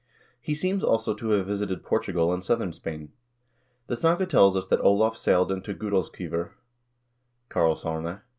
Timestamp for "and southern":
2.33-2.73